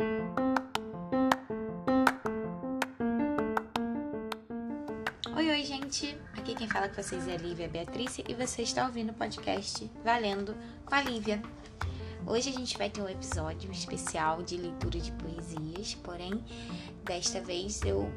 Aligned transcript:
Oi, 0.00 0.06
oi, 5.50 5.64
gente! 5.64 6.16
Aqui 6.36 6.54
quem 6.54 6.68
fala 6.68 6.88
com 6.88 7.02
vocês 7.02 7.26
é 7.26 7.34
a 7.34 7.36
Lívia 7.36 7.68
Beatriz 7.68 8.18
e 8.18 8.32
você 8.32 8.62
está 8.62 8.86
ouvindo 8.86 9.10
o 9.10 9.14
podcast 9.14 9.90
Valendo 10.04 10.54
com 10.86 10.94
a 10.94 11.02
Lívia. 11.02 11.42
Hoje 12.24 12.48
a 12.48 12.52
gente 12.52 12.78
vai 12.78 12.88
ter 12.88 13.02
um 13.02 13.08
episódio 13.08 13.72
especial 13.72 14.40
de 14.44 14.56
leitura 14.56 15.00
de 15.00 15.10
poesias, 15.10 15.96
porém, 15.96 16.44
desta 17.02 17.40
vez 17.40 17.82
eu 17.82 18.08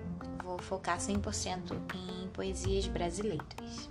vou 0.43 0.59
focar 0.59 0.99
100% 0.99 1.75
em 1.95 2.27
poesias 2.27 2.85
brasileiras. 2.85 3.89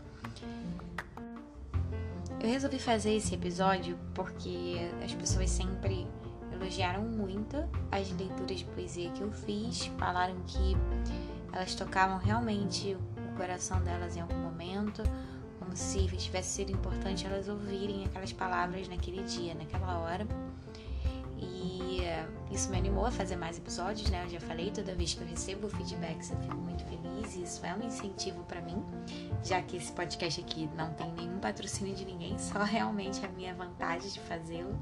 Eu 2.41 2.49
resolvi 2.49 2.79
fazer 2.79 3.17
esse 3.17 3.35
episódio 3.35 3.99
porque 4.15 4.77
as 5.05 5.13
pessoas 5.13 5.51
sempre 5.51 6.07
elogiaram 6.61 7.03
muito 7.03 7.57
as 7.91 8.11
leituras 8.13 8.59
de 8.59 8.65
poesia 8.67 9.11
que 9.11 9.23
eu 9.23 9.33
fiz, 9.33 9.87
falaram 9.99 10.37
que 10.47 10.77
elas 11.53 11.75
tocavam 11.75 12.19
realmente 12.19 12.97
o 13.17 13.37
coração 13.37 13.83
delas 13.83 14.17
em 14.17 14.21
algum 14.21 14.37
momento, 14.37 15.03
como 15.59 15.75
se 15.75 16.07
tivesse 16.17 16.51
sido 16.51 16.73
importante 16.73 17.27
elas 17.27 17.49
ouvirem 17.49 18.05
aquelas 18.05 18.33
palavras 18.33 18.89
naquele 18.89 19.23
dia, 19.25 19.55
naquela 19.55 19.99
hora. 19.99 20.27
E 21.39 22.01
uh, 22.01 22.55
isso 22.55 22.71
me 22.71 22.77
animou 22.77 23.07
a 23.07 23.11
fazer 23.11 23.35
mais 23.35 23.57
episódios, 23.57 24.11
né? 24.11 24.25
Eu 24.27 24.29
já 24.29 24.41
falei, 24.41 24.71
toda 24.71 24.95
vez 24.95 25.15
que 25.15 25.23
eu 25.23 25.27
recebo 25.27 25.71
feedbacks 25.71 26.31
eu 26.31 26.37
fico 26.37 26.57
muito 26.57 26.85
feliz 26.85 27.35
e 27.35 27.43
isso 27.43 27.65
é 27.65 27.75
um 27.75 27.83
incentivo 27.83 28.45
para 28.45 28.61
mim, 28.61 28.85
já 29.43 29.63
que 29.63 29.79
esse 29.79 29.91
podcast 29.93 30.39
aqui 30.39 30.69
não 30.77 30.93
tem 30.93 31.11
nenhum 31.13 31.39
patrocínio 31.39 31.95
de 31.95 32.05
ninguém, 32.05 32.39
só 32.39 32.63
realmente 32.63 33.25
a 33.25 33.29
minha 33.29 33.55
vontade 33.55 34.13
de 34.13 34.21
fazê-lo. 34.21 34.79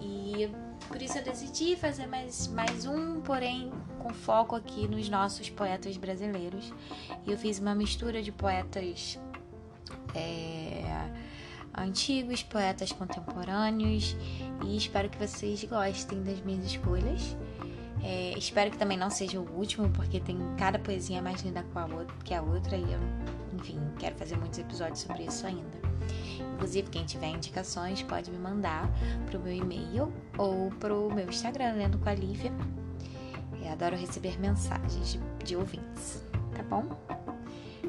E 0.00 0.50
por 0.88 1.00
isso 1.00 1.18
eu 1.18 1.22
decidi 1.22 1.76
fazer 1.76 2.06
mais, 2.06 2.48
mais 2.48 2.86
um, 2.86 3.20
porém 3.20 3.70
com 3.98 4.12
foco 4.14 4.56
aqui 4.56 4.88
nos 4.88 5.08
nossos 5.08 5.50
poetas 5.50 5.96
brasileiros. 5.96 6.72
E 7.26 7.30
eu 7.30 7.38
fiz 7.38 7.58
uma 7.58 7.74
mistura 7.74 8.22
de 8.22 8.32
poetas 8.32 9.18
é, 10.14 10.82
antigos, 11.76 12.42
poetas 12.42 12.92
contemporâneos, 12.92 14.16
e 14.64 14.76
espero 14.76 15.08
que 15.08 15.18
vocês 15.18 15.62
gostem 15.64 16.22
das 16.22 16.40
minhas 16.40 16.64
escolhas. 16.64 17.36
É, 18.02 18.32
espero 18.38 18.70
que 18.70 18.78
também 18.78 18.96
não 18.96 19.10
seja 19.10 19.38
o 19.38 19.48
último, 19.56 19.90
porque 19.90 20.20
tem 20.20 20.38
cada 20.56 20.78
poesia 20.78 21.20
mais 21.20 21.42
linda 21.42 21.64
que 22.24 22.32
a 22.32 22.42
outra, 22.42 22.76
e 22.76 22.92
eu, 22.92 23.00
enfim, 23.58 23.78
quero 23.98 24.16
fazer 24.16 24.36
muitos 24.36 24.58
episódios 24.58 25.00
sobre 25.00 25.24
isso 25.24 25.46
ainda. 25.46 25.78
Inclusive, 26.54 26.90
quem 26.90 27.04
tiver 27.04 27.28
indicações 27.28 28.02
pode 28.02 28.30
me 28.30 28.38
mandar 28.38 28.90
pro 29.26 29.40
meu 29.40 29.52
e-mail 29.52 30.12
ou 30.36 30.70
pro 30.78 31.10
meu 31.12 31.28
Instagram, 31.28 31.74
lendo 31.74 31.98
com 31.98 32.08
a 32.08 32.14
Lívia. 32.14 32.52
Eu 33.62 33.72
adoro 33.72 33.96
receber 33.96 34.38
mensagens 34.38 35.12
de, 35.12 35.44
de 35.44 35.56
ouvintes, 35.56 36.24
tá 36.56 36.62
bom? 36.62 36.84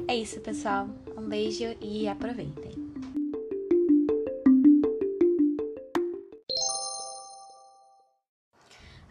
É 0.06 0.14
isso, 0.14 0.40
pessoal. 0.40 0.88
Um 1.16 1.28
beijo 1.28 1.76
e 1.80 2.08
aproveitem. 2.08 2.72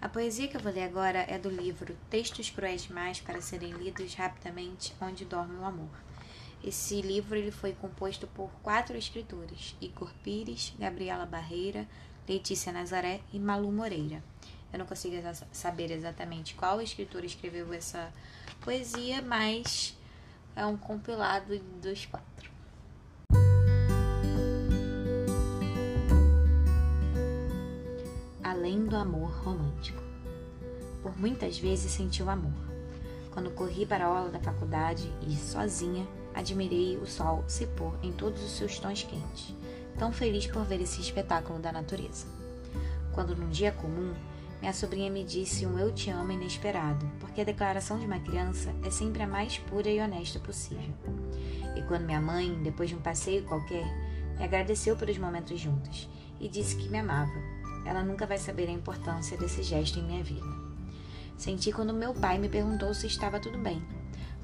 A 0.02 0.10
poesia 0.10 0.48
que 0.48 0.58
eu 0.58 0.62
vou 0.62 0.74
ler 0.74 0.84
agora 0.84 1.20
é 1.20 1.38
do 1.38 1.50
livro 1.50 1.96
Textos 2.10 2.50
Cruéis 2.50 2.84
Demais 2.84 3.20
para 3.20 3.40
Serem 3.40 3.74
Lidos 3.74 4.16
Rapidamente, 4.16 4.94
Onde 5.00 5.26
Dorme 5.26 5.56
o 5.58 5.64
Amor. 5.64 5.90
Esse 6.64 7.02
livro 7.02 7.36
ele 7.36 7.52
foi 7.52 7.74
composto 7.74 8.28
por 8.28 8.50
quatro 8.62 8.96
escritores: 8.96 9.76
Igor 9.82 10.14
Pires, 10.24 10.74
Gabriela 10.78 11.26
Barreira, 11.26 11.88
Letícia 12.28 12.72
Nazaré 12.72 13.22
e 13.34 13.40
Malu 13.40 13.72
Moreira. 13.72 14.24
Eu 14.72 14.80
não 14.80 14.86
consigo 14.86 15.16
saber 15.52 15.92
exatamente 15.92 16.56
qual 16.56 16.82
escritor 16.82 17.26
escreveu 17.26 17.74
essa 17.74 18.14
poesia, 18.62 19.22
mas 19.22 19.98
é 20.56 20.66
um 20.66 20.78
compilado 20.78 21.60
dos 21.82 22.06
quatro. 22.06 22.52
Além 28.44 28.86
do 28.86 28.96
amor 28.96 29.32
romântico. 29.44 30.02
Por 31.02 31.18
muitas 31.18 31.58
vezes 31.58 31.92
senti 31.92 32.22
o 32.22 32.30
amor. 32.30 32.54
Quando 33.32 33.50
corri 33.52 33.86
para 33.86 34.06
a 34.06 34.08
aula 34.08 34.30
da 34.30 34.40
faculdade 34.40 35.12
e, 35.28 35.36
sozinha, 35.36 36.06
admirei 36.34 36.98
o 36.98 37.06
sol 37.06 37.44
se 37.48 37.66
pôr 37.68 37.94
em 38.02 38.12
todos 38.12 38.44
os 38.44 38.52
seus 38.52 38.80
tons 38.80 39.04
quentes, 39.04 39.56
tão 39.98 40.12
feliz 40.12 40.48
por 40.48 40.64
ver 40.64 40.82
esse 40.82 41.02
espetáculo 41.02 41.60
da 41.60 41.72
natureza. 41.72 42.26
Quando 43.14 43.36
num 43.36 43.50
dia 43.50 43.72
comum, 43.72 44.14
minha 44.62 44.74
sobrinha 44.74 45.10
me 45.10 45.24
disse 45.24 45.66
um 45.66 45.80
eu 45.80 45.92
te 45.92 46.10
amo 46.10 46.32
inesperado, 46.32 47.10
porque 47.20 47.42
a 47.42 47.44
declaração 47.46 48.00
de 48.00 48.06
uma 48.06 48.20
criança 48.20 48.74
é 48.84 48.92
sempre 48.92 49.24
a 49.24 49.28
mais 49.28 49.58
pura 49.58 49.90
e 49.90 50.00
honesta 50.00 50.40
possível. 50.40 50.94
E 51.76 51.82
quando 51.84 52.06
minha 52.06 52.22
mãe, 52.22 52.54
depois 52.62 52.90
de 52.90 52.96
um 52.96 53.02
passeio 53.02 53.44
qualquer, 53.44 53.86
me 54.38 54.44
agradeceu 54.44 54.96
pelos 54.96 55.18
momentos 55.18 55.60
juntos 55.60 56.08
e 56.40 56.48
disse 56.48 56.76
que 56.76 56.90
me 56.90 57.00
amava, 57.00 57.32
ela 57.86 58.04
nunca 58.04 58.28
vai 58.28 58.38
saber 58.38 58.68
a 58.70 58.72
importância 58.72 59.38
desse 59.38 59.64
gesto 59.64 60.00
em 60.00 60.04
minha 60.04 60.24
vida. 60.24 60.46
Senti 61.38 61.72
quando 61.72 61.94
meu 61.94 62.14
pai 62.14 62.38
me 62.38 62.48
perguntou 62.48 62.94
se 62.94 63.08
estava 63.08 63.40
tudo 63.40 63.58
bem, 63.58 63.82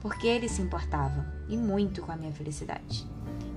porque 0.01 0.27
ele 0.27 0.47
se 0.47 0.61
importava, 0.61 1.25
e 1.47 1.57
muito 1.57 2.01
com 2.01 2.11
a 2.11 2.15
minha 2.15 2.31
felicidade. 2.31 3.05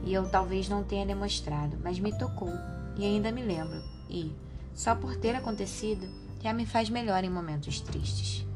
E 0.04 0.12
eu 0.12 0.28
talvez 0.28 0.68
não 0.68 0.82
tenha 0.82 1.06
demonstrado, 1.06 1.78
mas 1.82 1.98
me 1.98 2.16
tocou, 2.16 2.52
e 2.96 3.04
ainda 3.04 3.30
me 3.30 3.42
lembro, 3.42 3.82
e, 4.08 4.34
só 4.74 4.94
por 4.94 5.16
ter 5.16 5.34
acontecido, 5.34 6.06
já 6.42 6.52
me 6.52 6.64
faz 6.64 6.88
melhor 6.88 7.22
em 7.22 7.30
momentos 7.30 7.80
tristes. 7.80 8.46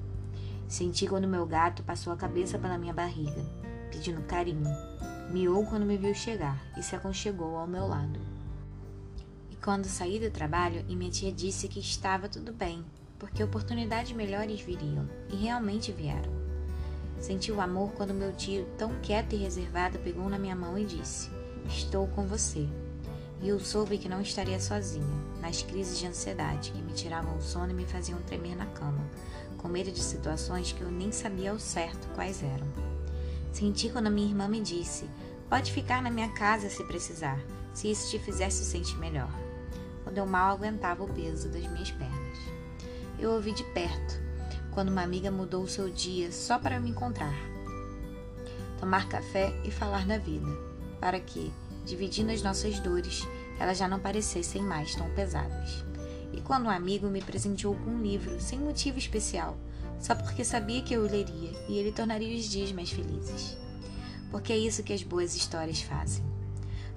Senti 0.67 1.07
quando 1.07 1.29
meu 1.29 1.47
gato 1.47 1.83
passou 1.83 2.13
a 2.13 2.17
cabeça 2.17 2.59
pela 2.59 2.79
minha 2.79 2.95
barriga, 2.95 3.45
pedindo 3.91 4.23
carinho. 4.23 4.71
Miou 5.31 5.65
quando 5.67 5.87
me 5.87 5.97
viu 5.97 6.15
chegar 6.15 6.61
e 6.77 6.83
se 6.83 6.97
aconchegou 6.97 7.57
ao 7.57 7.67
meu 7.67 7.87
lado. 7.87 8.19
E 9.51 9.57
quando 9.57 9.87
saí 9.87 10.19
do 10.19 10.31
trabalho 10.31 10.85
e 10.89 10.97
minha 10.97 11.11
tia 11.11 11.33
disse 11.33 11.69
que 11.69 11.81
estava 11.81 12.29
tudo 12.29 12.53
bem, 12.53 12.85
porque 13.19 13.43
oportunidades 13.43 14.13
melhores 14.13 14.61
viriam, 14.61 15.09
e 15.31 15.37
realmente 15.37 15.93
vieram. 15.93 16.44
Senti 17.21 17.51
o 17.51 17.61
amor 17.61 17.93
quando 17.93 18.13
meu 18.13 18.33
tio, 18.33 18.67
tão 18.77 18.95
quieto 19.01 19.35
e 19.35 19.37
reservado, 19.37 19.99
pegou 19.99 20.29
na 20.29 20.39
minha 20.39 20.55
mão 20.55 20.77
e 20.79 20.85
disse: 20.85 21.31
Estou 21.67 22.07
com 22.09 22.27
você. 22.27 22.69
E 23.41 23.49
eu 23.49 23.59
soube 23.61 23.99
que 23.99 24.09
não 24.09 24.21
estaria 24.21 24.61
sozinha, 24.61 25.07
nas 25.41 25.63
crises 25.63 25.99
de 25.99 26.07
ansiedade 26.07 26.71
que 26.71 26.83
me 26.83 26.93
tiravam 26.93 27.37
o 27.37 27.43
sono 27.43 27.73
e 27.73 27.75
me 27.75 27.85
faziam 27.85 28.19
tremer 28.23 28.57
na 28.57 28.67
cama, 28.67 29.05
com 29.59 29.69
medo 29.69 29.91
de 29.91 30.01
situações 30.01 30.73
que 30.73 30.81
eu 30.81 30.91
nem 30.91 31.13
sabia 31.13 31.51
ao 31.51 31.59
certo 31.59 32.09
quais 32.15 32.43
eram. 32.43 32.67
Senti 33.53 33.89
quando 33.89 34.11
minha 34.11 34.29
irmã 34.29 34.49
me 34.49 34.61
disse: 34.61 35.09
Pode 35.49 35.73
ficar 35.73 36.03
na 36.03 36.11
minha 36.11 36.31
casa 36.31 36.69
se 36.69 36.83
precisar, 36.85 37.39
se 37.73 37.91
isso 37.91 38.11
te 38.11 38.19
fizesse 38.19 38.65
sentir 38.65 38.99
melhor. 38.99 39.31
Quando 40.03 40.19
eu 40.19 40.27
mal 40.27 40.53
aguentava 40.53 41.05
o 41.05 41.13
peso 41.13 41.49
das 41.49 41.67
minhas 41.67 41.91
pernas. 41.91 42.39
Eu 43.19 43.31
ouvi 43.31 43.53
de 43.53 43.65
perto 43.73 44.24
quando 44.75 44.89
uma 44.89 45.03
amiga 45.03 45.31
mudou 45.31 45.63
o 45.63 45.69
seu 45.69 45.89
dia 45.89 46.33
só 46.33 46.59
para 46.59 46.81
me 46.81 46.91
encontrar. 46.91 47.35
Tomar 48.81 49.09
café 49.09 49.55
e 49.65 49.71
falar 49.71 50.05
da 50.05 50.19
vida, 50.19 50.49
para 51.01 51.21
que, 51.21 51.53
dividindo 51.87 52.33
as 52.33 52.43
nossas 52.43 52.81
dores, 52.81 53.27
elas 53.59 53.79
já 53.79 53.87
não 53.87 54.01
parecessem 54.01 54.61
mais 54.61 54.95
tão 54.95 55.09
pesadas. 55.11 55.85
E 56.33 56.41
quando 56.41 56.67
um 56.67 56.71
amigo 56.71 57.07
me 57.07 57.23
presenteou 57.23 57.77
com 57.77 57.91
um 57.91 58.03
livro 58.03 58.41
sem 58.41 58.59
motivo 58.59 58.99
especial, 58.99 59.57
só 60.01 60.15
porque 60.15 60.45
sabia 60.45 60.83
que 60.83 60.93
eu 60.93 61.03
leria 61.03 61.53
e 61.69 61.79
ele 61.79 61.93
tornaria 61.93 62.37
os 62.37 62.45
dias 62.45 62.73
mais 62.73 62.91
felizes. 62.91 63.57
Porque 64.31 64.53
é 64.53 64.59
isso 64.59 64.83
que 64.83 64.93
as 64.93 65.05
boas 65.05 65.37
histórias 65.37 65.81
fazem. 65.81 66.25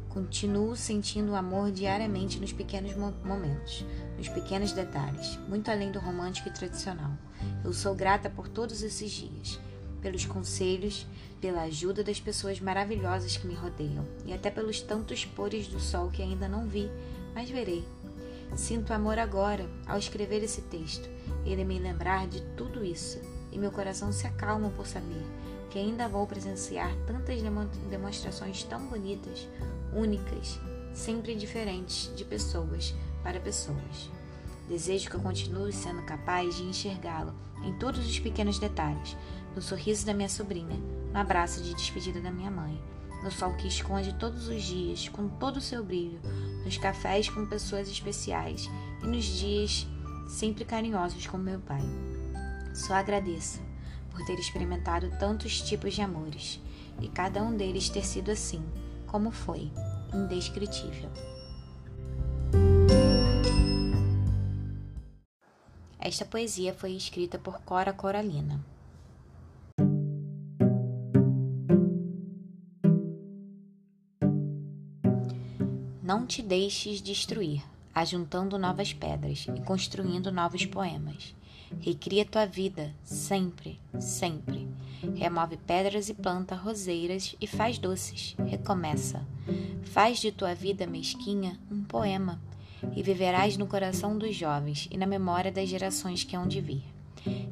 Continuo 0.09 0.75
sentindo 0.75 1.33
o 1.33 1.35
amor 1.35 1.71
diariamente 1.71 2.39
nos 2.39 2.51
pequenos 2.51 2.95
momentos, 2.95 3.85
nos 4.17 4.27
pequenos 4.27 4.71
detalhes, 4.71 5.37
muito 5.47 5.69
além 5.69 5.91
do 5.91 5.99
romântico 5.99 6.49
e 6.49 6.51
tradicional. 6.51 7.11
Eu 7.63 7.71
sou 7.71 7.93
grata 7.93 8.29
por 8.29 8.47
todos 8.47 8.81
esses 8.81 9.11
dias, 9.11 9.59
pelos 10.01 10.25
conselhos, 10.25 11.05
pela 11.39 11.63
ajuda 11.63 12.03
das 12.03 12.19
pessoas 12.19 12.59
maravilhosas 12.59 13.37
que 13.37 13.47
me 13.47 13.53
rodeiam 13.53 14.05
e 14.25 14.33
até 14.33 14.49
pelos 14.49 14.81
tantos 14.81 15.23
pores 15.23 15.67
do 15.67 15.79
sol 15.79 16.09
que 16.09 16.21
ainda 16.21 16.47
não 16.47 16.67
vi, 16.67 16.89
mas 17.33 17.49
verei. 17.49 17.85
Sinto 18.55 18.93
amor 18.93 19.19
agora 19.19 19.69
ao 19.85 19.99
escrever 19.99 20.43
esse 20.43 20.61
texto, 20.61 21.07
ele 21.45 21.63
me 21.63 21.77
lembrar 21.77 22.27
de 22.27 22.41
tudo 22.55 22.83
isso, 22.83 23.19
e 23.51 23.57
meu 23.59 23.71
coração 23.71 24.11
se 24.11 24.25
acalma 24.25 24.69
por 24.69 24.87
saber 24.87 25.23
que 25.69 25.77
ainda 25.77 26.07
vou 26.07 26.25
presenciar 26.25 26.91
tantas 27.05 27.41
demonstrações 27.89 28.63
tão 28.63 28.87
bonitas, 28.87 29.47
únicas, 29.93 30.59
sempre 30.93 31.35
diferentes 31.35 32.11
de 32.15 32.23
pessoas 32.23 32.95
para 33.21 33.39
pessoas. 33.39 34.09
Desejo 34.67 35.09
que 35.09 35.15
eu 35.15 35.21
continue 35.21 35.71
sendo 35.71 36.01
capaz 36.03 36.55
de 36.55 36.63
enxergá-lo 36.63 37.33
em 37.63 37.73
todos 37.73 38.05
os 38.05 38.19
pequenos 38.19 38.59
detalhes, 38.59 39.15
no 39.55 39.61
sorriso 39.61 40.05
da 40.05 40.13
minha 40.13 40.29
sobrinha, 40.29 40.77
no 41.11 41.17
abraço 41.17 41.63
de 41.63 41.73
despedida 41.73 42.19
da 42.19 42.31
minha 42.31 42.51
mãe, 42.51 42.79
no 43.23 43.31
sol 43.31 43.53
que 43.53 43.67
esconde 43.67 44.13
todos 44.15 44.47
os 44.47 44.61
dias 44.61 45.09
com 45.09 45.27
todo 45.27 45.57
o 45.57 45.61
seu 45.61 45.83
brilho, 45.83 46.19
nos 46.63 46.77
cafés 46.77 47.29
com 47.29 47.45
pessoas 47.45 47.89
especiais 47.89 48.69
e 49.01 49.07
nos 49.07 49.23
dias 49.23 49.87
sempre 50.27 50.65
carinhosos 50.65 51.25
como 51.25 51.43
meu 51.43 51.59
pai. 51.59 51.81
Só 52.73 52.93
agradeço 52.93 53.59
por 54.11 54.23
ter 54.25 54.37
experimentado 54.37 55.09
tantos 55.17 55.61
tipos 55.61 55.93
de 55.93 56.01
amores 56.01 56.61
e 57.01 57.07
cada 57.07 57.41
um 57.41 57.55
deles 57.55 57.89
ter 57.89 58.05
sido 58.05 58.31
assim, 58.31 58.63
como 59.07 59.31
foi, 59.31 59.71
indescritível. 60.13 61.09
Esta 66.07 66.23
poesia 66.23 66.73
foi 66.73 66.93
escrita 66.93 67.37
por 67.37 67.59
Cora 67.63 67.91
Coralina. 67.91 68.63
Não 76.01 76.25
te 76.25 76.41
deixes 76.41 77.01
destruir, 77.01 77.61
ajuntando 77.93 78.57
novas 78.57 78.93
pedras 78.93 79.47
e 79.53 79.59
construindo 79.63 80.31
novos 80.31 80.65
poemas. 80.65 81.35
Recria 81.81 82.23
tua 82.23 82.45
vida, 82.45 82.95
sempre, 83.03 83.77
sempre. 83.99 84.65
Remove 85.13 85.57
pedras 85.57 86.07
e 86.07 86.13
planta 86.13 86.55
roseiras 86.55 87.35
e 87.41 87.45
faz 87.45 87.77
doces. 87.77 88.33
Recomeça. 88.45 89.27
Faz 89.83 90.19
de 90.19 90.31
tua 90.31 90.55
vida 90.55 90.87
mesquinha 90.87 91.59
um 91.69 91.83
poema 91.83 92.41
e 92.95 93.01
viverás 93.03 93.57
no 93.57 93.67
coração 93.67 94.17
dos 94.17 94.35
jovens 94.35 94.87
e 94.91 94.97
na 94.97 95.05
memória 95.05 95.51
das 95.51 95.67
gerações 95.69 96.23
que 96.23 96.35
hão 96.35 96.47
de 96.47 96.61
vir. 96.61 96.83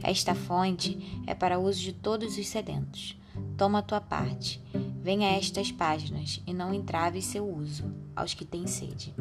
Esta 0.03 0.35
fonte 0.35 1.23
é 1.25 1.33
para 1.33 1.59
uso 1.59 1.79
de 1.79 1.93
todos 1.93 2.37
os 2.37 2.47
sedentos. 2.47 3.17
Toma 3.57 3.79
a 3.79 3.81
tua 3.81 3.99
parte. 3.99 4.61
Venha 5.01 5.29
a 5.29 5.33
estas 5.33 5.71
páginas 5.71 6.41
e 6.47 6.53
não 6.53 6.73
entraves 6.73 7.25
seu 7.25 7.47
uso 7.47 7.91
aos 8.15 8.33
que 8.33 8.45
têm 8.45 8.67
sede. 8.67 9.13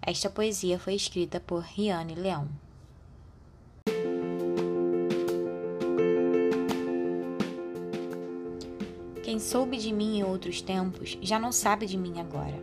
Esta 0.00 0.28
poesia 0.28 0.78
foi 0.78 0.94
escrita 0.94 1.40
por 1.40 1.62
Riane 1.62 2.14
Leão. 2.14 2.48
Quem 9.32 9.38
soube 9.38 9.78
de 9.78 9.90
mim 9.90 10.18
em 10.18 10.24
outros 10.24 10.60
tempos 10.60 11.16
já 11.22 11.38
não 11.38 11.50
sabe 11.50 11.86
de 11.86 11.96
mim 11.96 12.20
agora, 12.20 12.62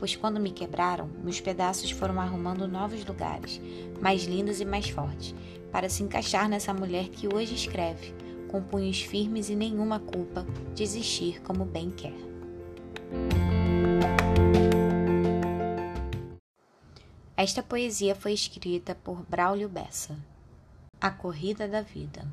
pois 0.00 0.16
quando 0.16 0.40
me 0.40 0.50
quebraram, 0.50 1.08
meus 1.22 1.40
pedaços 1.40 1.92
foram 1.92 2.20
arrumando 2.20 2.66
novos 2.66 3.06
lugares, 3.06 3.60
mais 4.00 4.24
lindos 4.24 4.60
e 4.60 4.64
mais 4.64 4.88
fortes, 4.88 5.32
para 5.70 5.88
se 5.88 6.02
encaixar 6.02 6.48
nessa 6.48 6.74
mulher 6.74 7.08
que 7.08 7.32
hoje 7.32 7.54
escreve, 7.54 8.12
com 8.48 8.60
punhos 8.60 9.00
firmes 9.00 9.48
e 9.48 9.54
nenhuma 9.54 10.00
culpa 10.00 10.44
de 10.74 10.82
existir 10.82 11.40
como 11.42 11.64
bem 11.64 11.88
quer. 11.88 12.18
Esta 17.36 17.62
poesia 17.62 18.16
foi 18.16 18.32
escrita 18.32 18.92
por 18.92 19.22
Braulio 19.22 19.68
Bessa. 19.68 20.18
A 21.00 21.12
Corrida 21.12 21.68
da 21.68 21.80
Vida. 21.80 22.26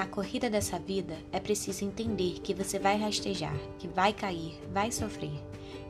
Na 0.00 0.06
corrida 0.06 0.48
dessa 0.48 0.78
vida 0.78 1.14
é 1.30 1.38
preciso 1.38 1.84
entender 1.84 2.40
que 2.40 2.54
você 2.54 2.78
vai 2.78 2.96
rastejar, 2.96 3.54
que 3.78 3.86
vai 3.86 4.14
cair, 4.14 4.58
vai 4.72 4.90
sofrer. 4.90 5.38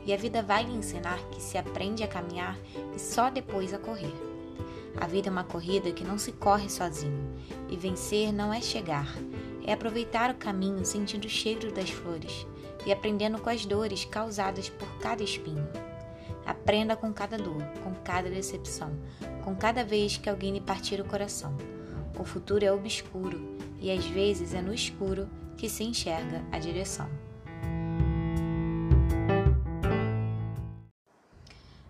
E 0.05 0.13
a 0.13 0.17
vida 0.17 0.43
vai 0.43 0.65
lhe 0.65 0.73
ensinar 0.73 1.17
que 1.29 1.41
se 1.41 1.57
aprende 1.57 2.03
a 2.03 2.09
caminhar 2.09 2.59
e 2.93 2.99
só 2.99 3.29
depois 3.29 3.73
a 3.73 3.77
correr. 3.77 4.13
A 4.99 5.07
vida 5.07 5.29
é 5.29 5.31
uma 5.31 5.45
corrida 5.45 5.93
que 5.93 6.03
não 6.03 6.17
se 6.17 6.33
corre 6.33 6.69
sozinho, 6.69 7.25
e 7.69 7.77
vencer 7.77 8.33
não 8.33 8.53
é 8.53 8.59
chegar, 8.59 9.07
é 9.65 9.71
aproveitar 9.71 10.29
o 10.29 10.35
caminho 10.35 10.83
sentindo 10.83 11.23
o 11.23 11.29
cheiro 11.29 11.71
das 11.71 11.89
flores 11.89 12.45
e 12.85 12.91
aprendendo 12.91 13.39
com 13.39 13.49
as 13.49 13.65
dores 13.65 14.03
causadas 14.03 14.67
por 14.67 14.89
cada 14.97 15.23
espinho. 15.23 15.65
Aprenda 16.45 16.97
com 16.97 17.13
cada 17.13 17.37
dor, 17.37 17.63
com 17.81 17.93
cada 18.03 18.29
decepção, 18.29 18.91
com 19.41 19.55
cada 19.55 19.85
vez 19.85 20.17
que 20.17 20.29
alguém 20.29 20.51
lhe 20.51 20.59
partir 20.59 20.99
o 20.99 21.05
coração. 21.05 21.55
O 22.19 22.25
futuro 22.25 22.65
é 22.65 22.71
obscuro 22.73 23.50
e 23.81 23.91
às 23.91 24.05
vezes 24.05 24.53
é 24.53 24.61
no 24.61 24.73
escuro 24.73 25.27
que 25.57 25.67
se 25.67 25.83
enxerga 25.83 26.45
a 26.51 26.59
direção. 26.59 27.09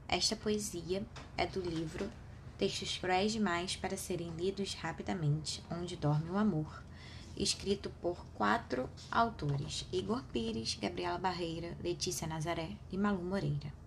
Esta 0.07 0.35
poesia 0.35 1.03
é 1.37 1.45
do 1.45 1.61
livro 1.61 2.09
Textos 2.57 2.97
Cruéis 2.97 3.33
Demais 3.33 3.75
para 3.75 3.97
Serem 3.97 4.29
Lidos 4.37 4.73
Rapidamente, 4.75 5.63
Onde 5.71 5.95
Dorme 5.95 6.29
o 6.29 6.37
Amor, 6.37 6.83
escrito 7.35 7.89
por 8.01 8.25
quatro 8.35 8.89
autores: 9.09 9.87
Igor 9.91 10.23
Pires, 10.31 10.77
Gabriela 10.79 11.17
Barreira, 11.17 11.75
Letícia 11.83 12.27
Nazaré 12.27 12.69
e 12.91 12.97
Malu 12.97 13.23
Moreira. 13.23 13.80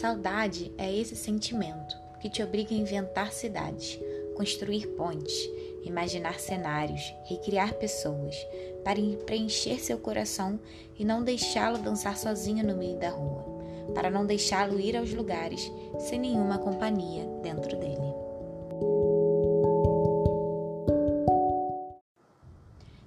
Saudade 0.00 0.72
é 0.78 0.94
esse 0.94 1.16
sentimento 1.16 1.96
que 2.20 2.30
te 2.30 2.42
obriga 2.42 2.74
a 2.74 2.78
inventar 2.78 3.32
cidades, 3.32 3.98
construir 4.36 4.86
pontes, 4.88 5.48
imaginar 5.82 6.38
cenários, 6.38 7.14
recriar 7.24 7.74
pessoas, 7.74 8.36
para 8.84 9.00
preencher 9.26 9.80
seu 9.80 9.98
coração 9.98 10.60
e 10.96 11.04
não 11.04 11.22
deixá-lo 11.22 11.78
dançar 11.78 12.16
sozinho 12.16 12.64
no 12.64 12.76
meio 12.76 12.96
da 12.96 13.10
rua 13.10 13.58
para 13.94 14.10
não 14.10 14.26
deixá-lo 14.26 14.78
ir 14.78 14.96
aos 14.96 15.12
lugares 15.12 15.72
sem 15.98 16.18
nenhuma 16.18 16.58
companhia 16.58 17.24
dentro 17.42 17.76
dele. 17.76 18.14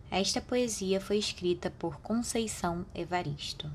Esta 0.09 0.41
poesia 0.41 0.99
foi 0.99 1.17
escrita 1.17 1.71
por 1.79 1.99
Conceição 2.01 2.85
Evaristo. 2.93 3.71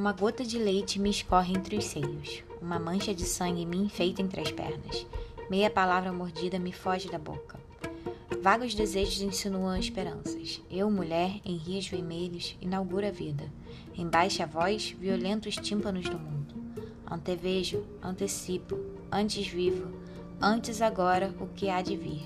Uma 0.00 0.12
gota 0.12 0.42
de 0.42 0.58
leite 0.58 0.98
me 0.98 1.10
escorre 1.10 1.52
entre 1.52 1.76
os 1.76 1.84
seios, 1.84 2.42
uma 2.58 2.78
mancha 2.78 3.14
de 3.14 3.26
sangue 3.26 3.66
me 3.66 3.76
enfeita 3.76 4.22
entre 4.22 4.40
as 4.40 4.50
pernas, 4.50 5.06
meia 5.50 5.68
palavra 5.68 6.10
mordida 6.10 6.58
me 6.58 6.72
foge 6.72 7.10
da 7.10 7.18
boca. 7.18 7.60
Vagos 8.40 8.74
desejos 8.74 9.20
insinuam 9.20 9.76
esperanças. 9.76 10.62
Eu, 10.70 10.90
mulher, 10.90 11.38
em 11.44 11.54
rios 11.54 11.86
vermelhos, 11.86 12.56
inauguro 12.62 13.06
a 13.06 13.10
vida. 13.10 13.44
Em 13.94 14.08
baixa 14.08 14.46
voz, 14.46 14.96
violentos 14.98 15.56
tímpanos 15.56 16.08
do 16.08 16.18
mundo. 16.18 16.54
Antevejo, 17.06 17.84
antecipo, 18.02 18.80
antes 19.12 19.46
vivo, 19.46 19.86
antes 20.40 20.80
agora 20.80 21.34
o 21.38 21.46
que 21.48 21.68
há 21.68 21.82
de 21.82 21.98
vir. 21.98 22.22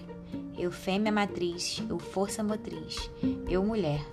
Eu, 0.57 0.71
fêmea 0.71 1.11
matriz, 1.11 1.83
eu, 1.91 1.99
força 1.99 2.41
motriz. 2.41 3.11
Eu, 3.49 3.65
mulher, 3.65 4.07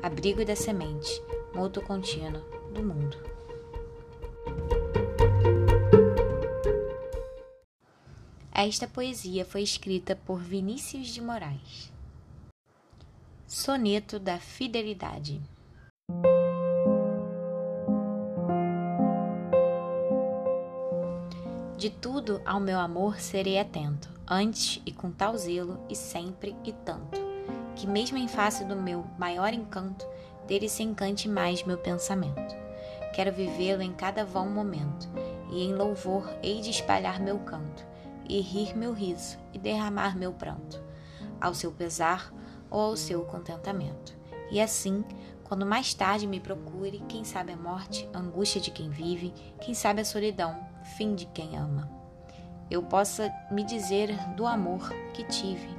abrigo 0.00 0.44
da 0.44 0.54
semente, 0.54 1.20
moto 1.52 1.82
contínuo 1.82 2.57
do 2.78 2.84
mundo. 2.84 3.16
Esta 8.52 8.86
poesia 8.86 9.44
foi 9.44 9.62
escrita 9.62 10.16
por 10.16 10.40
Vinícius 10.40 11.08
de 11.08 11.20
Moraes. 11.20 11.92
Soneto 13.46 14.18
da 14.18 14.38
Fidelidade. 14.38 15.40
De 21.76 21.90
tudo 21.90 22.42
ao 22.44 22.58
meu 22.58 22.80
amor 22.80 23.20
serei 23.20 23.58
atento, 23.58 24.10
antes 24.26 24.82
e 24.84 24.92
com 24.92 25.12
tal 25.12 25.36
zelo, 25.38 25.80
e 25.88 25.94
sempre 25.94 26.56
e 26.64 26.72
tanto, 26.72 27.20
que 27.76 27.86
mesmo 27.86 28.18
em 28.18 28.26
face 28.26 28.64
do 28.64 28.74
meu 28.74 29.06
maior 29.16 29.52
encanto, 29.54 30.04
dele 30.48 30.68
se 30.68 30.82
encante 30.82 31.28
mais 31.28 31.62
meu 31.62 31.78
pensamento. 31.78 32.67
Quero 33.12 33.32
vivê-lo 33.32 33.82
em 33.82 33.92
cada 33.92 34.24
vão 34.24 34.48
momento, 34.48 35.08
e 35.50 35.64
em 35.64 35.74
louvor 35.74 36.28
hei 36.42 36.60
de 36.60 36.70
espalhar 36.70 37.20
meu 37.20 37.38
canto 37.40 37.86
e 38.28 38.40
rir 38.40 38.76
meu 38.76 38.92
riso 38.92 39.38
e 39.52 39.58
derramar 39.58 40.16
meu 40.16 40.32
pranto, 40.32 40.82
ao 41.40 41.54
seu 41.54 41.72
pesar 41.72 42.32
ou 42.70 42.80
ao 42.80 42.96
seu 42.96 43.24
contentamento. 43.24 44.16
E 44.50 44.60
assim, 44.60 45.04
quando 45.44 45.64
mais 45.64 45.94
tarde 45.94 46.26
me 46.26 46.38
procure, 46.38 47.02
quem 47.08 47.24
sabe 47.24 47.52
a 47.52 47.56
morte, 47.56 48.08
a 48.12 48.18
angústia 48.18 48.60
de 48.60 48.70
quem 48.70 48.90
vive, 48.90 49.32
quem 49.60 49.74
sabe 49.74 50.02
a 50.02 50.04
solidão, 50.04 50.58
fim 50.96 51.14
de 51.14 51.26
quem 51.26 51.56
ama. 51.56 51.90
Eu 52.70 52.82
possa 52.82 53.32
me 53.50 53.64
dizer 53.64 54.14
do 54.34 54.46
amor 54.46 54.90
que 55.14 55.24
tive, 55.24 55.70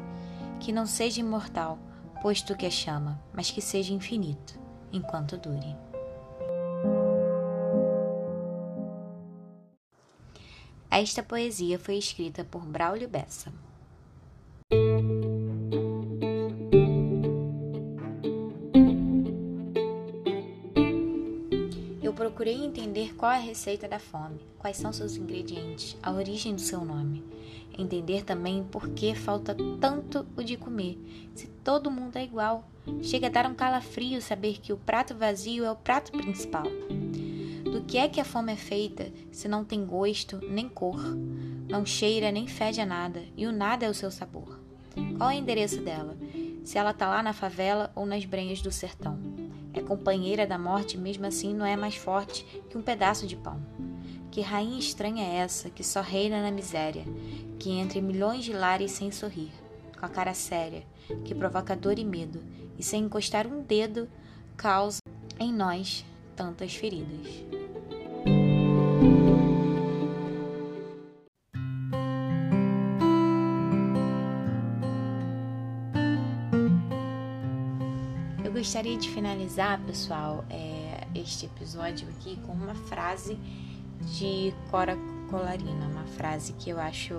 que 0.59 0.71
não 0.71 0.87
seja 0.87 1.19
imortal, 1.19 1.77
posto 2.21 2.55
que 2.55 2.65
é 2.65 2.69
chama, 2.69 3.21
mas 3.31 3.51
que 3.51 3.61
seja 3.61 3.93
infinito, 3.93 4.59
enquanto 4.91 5.37
dure. 5.37 5.88
Esta 11.01 11.23
poesia 11.23 11.79
foi 11.79 11.97
escrita 11.97 12.43
por 12.43 12.61
Braulio 12.65 13.07
Bessa. 13.07 13.53
procurei 22.15 22.65
entender 22.65 23.15
qual 23.15 23.31
é 23.31 23.37
a 23.37 23.39
receita 23.39 23.87
da 23.87 23.97
fome, 23.97 24.41
quais 24.57 24.75
são 24.75 24.91
seus 24.91 25.15
ingredientes, 25.15 25.97
a 26.03 26.11
origem 26.11 26.53
do 26.53 26.59
seu 26.59 26.83
nome. 26.83 27.23
Entender 27.77 28.25
também 28.25 28.61
por 28.61 28.89
que 28.89 29.15
falta 29.15 29.55
tanto 29.79 30.27
o 30.35 30.43
de 30.43 30.57
comer, 30.57 30.97
se 31.33 31.47
todo 31.63 31.89
mundo 31.89 32.17
é 32.17 32.23
igual. 32.25 32.67
Chega 33.01 33.27
a 33.27 33.29
dar 33.29 33.45
um 33.45 33.55
calafrio 33.55 34.21
saber 34.21 34.59
que 34.59 34.73
o 34.73 34.77
prato 34.77 35.15
vazio 35.15 35.63
é 35.63 35.71
o 35.71 35.77
prato 35.77 36.11
principal. 36.11 36.65
Do 37.71 37.81
que 37.81 37.97
é 37.97 38.09
que 38.09 38.19
a 38.19 38.25
fome 38.25 38.51
é 38.51 38.55
feita 38.55 39.11
se 39.31 39.47
não 39.47 39.63
tem 39.63 39.85
gosto 39.85 40.39
nem 40.49 40.67
cor, 40.67 40.99
não 41.67 41.85
cheira 41.85 42.31
nem 42.31 42.47
fede 42.47 42.81
a 42.81 42.85
nada 42.85 43.23
e 43.37 43.45
o 43.45 43.51
nada 43.51 43.85
é 43.85 43.89
o 43.89 43.93
seu 43.93 44.09
sabor? 44.09 44.59
Qual 45.17 45.29
é 45.29 45.35
o 45.35 45.37
endereço 45.37 45.79
dela? 45.81 46.17
Se 46.63 46.79
ela 46.79 46.93
tá 46.93 47.07
lá 47.07 47.21
na 47.21 47.31
favela 47.31 47.91
ou 47.95 48.07
nas 48.07 48.25
brenhas 48.25 48.61
do 48.61 48.71
sertão? 48.71 49.19
É 49.71 49.81
companheira 49.81 50.47
da 50.47 50.57
morte, 50.57 50.97
mesmo 50.97 51.27
assim 51.27 51.53
não 51.53 51.65
é 51.65 51.75
mais 51.75 51.95
forte 51.95 52.43
que 52.69 52.77
um 52.77 52.81
pedaço 52.81 53.27
de 53.27 53.35
pão. 53.35 53.61
Que 54.31 54.41
rainha 54.41 54.79
estranha 54.79 55.23
é 55.23 55.35
essa 55.37 55.69
que 55.69 55.83
só 55.83 56.01
reina 56.01 56.41
na 56.41 56.51
miséria, 56.51 57.05
que 57.59 57.69
entre 57.69 58.01
milhões 58.01 58.43
de 58.43 58.53
lares 58.53 58.91
sem 58.91 59.11
sorrir, 59.11 59.51
com 59.99 60.05
a 60.05 60.09
cara 60.09 60.33
séria, 60.33 60.83
que 61.23 61.35
provoca 61.35 61.75
dor 61.75 61.99
e 61.99 62.05
medo, 62.05 62.41
e 62.77 62.83
sem 62.83 63.03
encostar 63.03 63.45
um 63.45 63.61
dedo, 63.61 64.09
causa 64.57 64.99
em 65.39 65.53
nós 65.53 66.03
tantas 66.35 66.73
feridas. 66.73 67.58
Gostaria 78.59 78.97
de 78.97 79.09
finalizar, 79.09 79.79
pessoal, 79.85 80.43
é, 80.49 81.07
este 81.15 81.45
episódio 81.45 82.09
aqui 82.09 82.35
com 82.45 82.51
uma 82.51 82.75
frase 82.75 83.39
de 84.17 84.53
Cora 84.69 84.97
Colarina, 85.29 85.87
uma 85.87 86.03
frase 86.03 86.51
que 86.51 86.69
eu 86.69 86.77
acho 86.77 87.13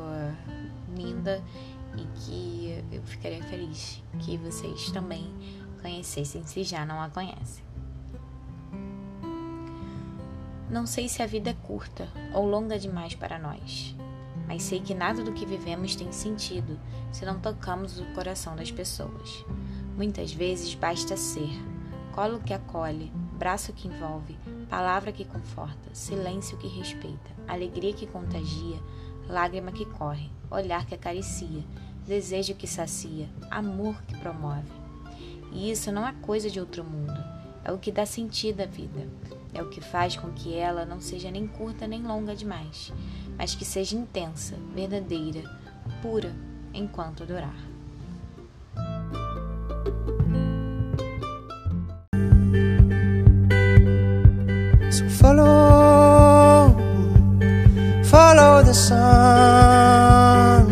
linda 0.95 1.43
e 1.97 2.05
que 2.19 2.85
eu 2.93 3.03
ficaria 3.05 3.43
feliz 3.45 4.03
que 4.19 4.37
vocês 4.37 4.91
também 4.91 5.33
conhecessem, 5.81 6.45
se 6.45 6.63
já 6.63 6.85
não 6.85 7.01
a 7.01 7.09
conhecem. 7.09 7.65
Não 10.69 10.85
sei 10.85 11.09
se 11.09 11.23
a 11.23 11.27
vida 11.27 11.49
é 11.49 11.55
curta 11.55 12.07
ou 12.35 12.47
longa 12.47 12.79
demais 12.79 13.15
para 13.15 13.39
nós, 13.39 13.97
mas 14.47 14.63
sei 14.63 14.79
que 14.79 14.93
nada 14.93 15.25
do 15.25 15.33
que 15.33 15.47
vivemos 15.47 15.97
tem 15.97 16.13
sentido 16.13 16.79
se 17.11 17.25
não 17.25 17.41
tocamos 17.41 17.99
o 17.99 18.05
coração 18.13 18.55
das 18.55 18.71
pessoas. 18.71 19.43
Muitas 19.97 20.33
vezes 20.33 20.75
basta 20.75 21.17
ser, 21.17 21.51
colo 22.15 22.41
que 22.41 22.55
acolhe, 22.55 23.13
braço 23.39 23.73
que 23.73 23.89
envolve, 23.89 24.39
palavra 24.69 25.13
que 25.13 25.25
conforta, 25.25 25.95
silêncio 25.95 26.57
que 26.59 26.69
respeita, 26.69 27.31
alegria 27.47 27.93
que 27.93 28.07
contagia, 28.07 28.79
lágrima 29.29 29.73
que 29.73 29.85
corre, 29.85 30.31
olhar 30.51 30.87
que 30.87 30.95
acaricia, 30.95 31.65
desejo 32.07 32.55
que 32.55 32.67
sacia, 32.67 33.29
amor 33.51 34.03
que 34.03 34.17
promove. 34.19 34.71
E 35.53 35.71
isso 35.71 35.91
não 35.91 36.07
é 36.07 36.13
coisa 36.23 36.49
de 36.49 36.61
outro 36.61 36.85
mundo, 36.85 37.19
é 37.65 37.73
o 37.73 37.79
que 37.79 37.93
dá 37.93 38.07
sentido 38.07 38.63
à 38.63 38.67
vida, 38.67 39.09
é 39.53 39.63
o 39.63 39.69
que 39.69 39.81
faz 39.81 40.17
com 40.17 40.31
que 40.33 40.55
ela 40.55 40.85
não 40.85 41.01
seja 41.01 41.31
nem 41.31 41.47
curta 41.47 41.87
nem 41.87 42.03
longa 42.03 42.35
demais, 42.35 42.93
mas 43.37 43.55
que 43.55 43.65
seja 43.65 43.97
intensa, 43.97 44.57
verdadeira, 44.75 45.43
pura 46.03 46.35
enquanto 46.73 47.27
durar. 47.27 47.70
Follow 58.11 58.61
the 58.63 58.75
sun, 58.75 60.67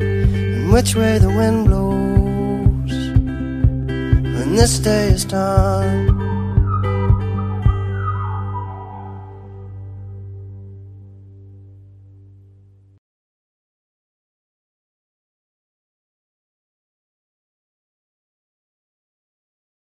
and 0.00 0.72
which 0.72 0.94
way 0.94 1.18
the 1.18 1.28
wind 1.28 1.66
blows 1.66 2.94
when 4.34 4.54
this 4.54 4.78
day 4.78 5.08
is 5.08 5.24
done. 5.24 6.17